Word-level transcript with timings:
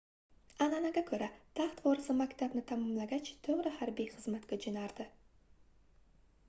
anʼanaga 0.65 1.03
koʻra 1.09 1.27
taxt 1.59 1.83
vorisi 1.89 2.15
maktabni 2.23 2.63
tamomlagach 2.73 3.29
toʻgʻri 3.49 3.75
harbiy 3.83 4.09
xizmatga 4.15 4.61
joʻnardi 4.67 5.09